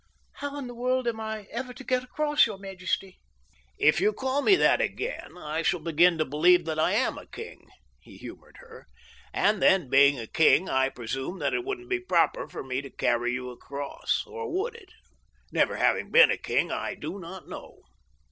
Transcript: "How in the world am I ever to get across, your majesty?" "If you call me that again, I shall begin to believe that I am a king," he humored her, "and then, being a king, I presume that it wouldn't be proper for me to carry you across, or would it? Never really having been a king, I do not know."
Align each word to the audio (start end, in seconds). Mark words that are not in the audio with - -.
"How 0.37 0.57
in 0.57 0.65
the 0.65 0.73
world 0.73 1.07
am 1.07 1.19
I 1.19 1.43
ever 1.51 1.75
to 1.75 1.83
get 1.83 2.03
across, 2.03 2.47
your 2.47 2.57
majesty?" 2.57 3.19
"If 3.77 4.01
you 4.01 4.13
call 4.13 4.41
me 4.41 4.55
that 4.55 4.81
again, 4.81 5.37
I 5.37 5.61
shall 5.61 5.79
begin 5.79 6.17
to 6.17 6.25
believe 6.25 6.65
that 6.65 6.79
I 6.79 6.93
am 6.93 7.19
a 7.19 7.27
king," 7.27 7.69
he 7.99 8.17
humored 8.17 8.57
her, 8.57 8.87
"and 9.31 9.61
then, 9.61 9.91
being 9.91 10.17
a 10.19 10.25
king, 10.25 10.67
I 10.67 10.89
presume 10.89 11.37
that 11.37 11.53
it 11.53 11.63
wouldn't 11.63 11.87
be 11.89 11.99
proper 11.99 12.47
for 12.49 12.63
me 12.63 12.81
to 12.81 12.89
carry 12.89 13.33
you 13.33 13.51
across, 13.51 14.23
or 14.25 14.51
would 14.51 14.73
it? 14.73 14.89
Never 15.51 15.73
really 15.73 15.85
having 15.85 16.09
been 16.09 16.31
a 16.31 16.37
king, 16.39 16.71
I 16.71 16.95
do 16.95 17.19
not 17.19 17.47
know." 17.47 17.83